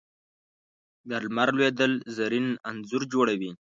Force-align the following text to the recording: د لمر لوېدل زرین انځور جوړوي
د 1.09 1.11
لمر 1.23 1.49
لوېدل 1.57 1.93
زرین 2.17 2.47
انځور 2.69 3.01
جوړوي 3.13 3.51